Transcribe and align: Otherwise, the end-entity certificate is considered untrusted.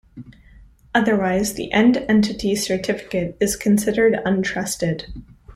Otherwise, 0.95 1.53
the 1.53 1.71
end-entity 1.71 2.55
certificate 2.55 3.37
is 3.39 3.55
considered 3.55 4.15
untrusted. 4.25 5.03